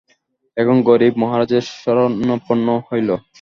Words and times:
এখন 0.57 0.77
গরীব, 0.89 1.13
মহারাজের 1.21 1.63
শরণাপন্ন 1.75 2.67
হইল। 2.87 3.09